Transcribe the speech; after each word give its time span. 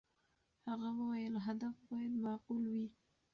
هغه 0.67 0.89
وویل، 0.99 1.33
هدف 1.47 1.75
باید 1.89 2.13
معقول 2.25 2.63
وي. 2.73 2.87